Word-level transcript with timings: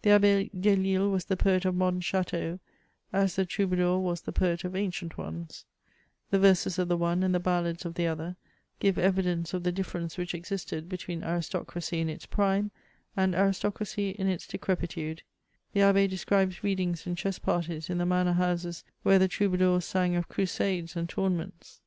The 0.00 0.12
Abbe 0.12 0.48
Delille 0.58 1.10
was 1.10 1.26
the 1.26 1.36
poet 1.36 1.66
of 1.66 1.74
modern 1.74 2.00
chateaux, 2.00 2.58
as 3.12 3.36
the 3.36 3.44
troubadour 3.44 4.00
was 4.00 4.22
the 4.22 4.32
poet 4.32 4.64
of 4.64 4.74
ancient 4.74 5.18
ones; 5.18 5.66
the 6.30 6.38
verses 6.38 6.78
of 6.78 6.88
the 6.88 6.96
one 6.96 7.22
and 7.22 7.34
the 7.34 7.38
ballads 7.38 7.84
of 7.84 7.92
the 7.92 8.06
other, 8.06 8.36
give 8.80 8.96
evidence 8.96 9.52
of 9.52 9.64
the 9.64 9.70
difference 9.70 10.16
which 10.16 10.32
existed 10.34 10.88
between 10.88 11.22
aristocracy 11.22 12.00
in 12.00 12.08
its 12.08 12.24
prime 12.24 12.70
and 13.14 13.34
aristocracy 13.34 14.12
in 14.18 14.26
its 14.26 14.46
decrepitude: 14.46 15.22
the 15.74 15.82
abbe 15.82 16.06
de 16.06 16.16
scribes 16.16 16.64
readings 16.64 17.06
and 17.06 17.18
chess 17.18 17.38
parties 17.38 17.90
in 17.90 17.98
the 17.98 18.06
manor 18.06 18.32
houses 18.32 18.84
where 19.02 19.18
the 19.18 19.28
troubadours 19.28 19.84
sang 19.84 20.16
of 20.16 20.30
crusades 20.30 20.96
and 20.96 21.10
tournaments. 21.10 21.82